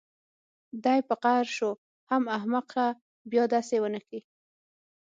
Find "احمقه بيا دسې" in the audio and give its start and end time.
2.37-3.77